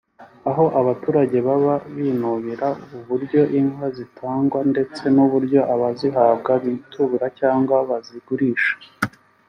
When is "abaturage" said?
0.79-1.37